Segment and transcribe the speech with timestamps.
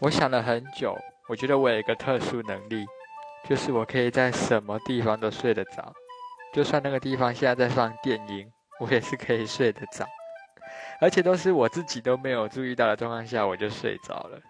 [0.00, 0.96] 我想了很久
[1.28, 2.86] 我觉得我有一个特殊能力
[3.46, 5.92] 就是我可以在什么地方都睡得着。
[6.54, 8.50] 就算那个地方现在在放电影
[8.80, 10.06] 我也是可以睡得着。
[11.02, 14.40] 而且都是我自己都没有注意到的状况下我就睡着了。